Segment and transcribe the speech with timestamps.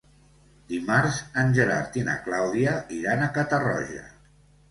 [0.69, 4.05] Dimarts en Gerard i na Clàudia iran a Catarroja.